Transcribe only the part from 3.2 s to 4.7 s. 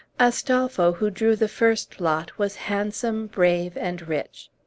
brave, and rich.